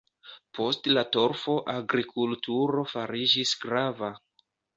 Post 0.59 0.87
la 0.97 1.03
torfo 1.15 1.55
agrikulturo 1.73 2.87
fariĝis 2.95 3.53
grava. 3.67 4.13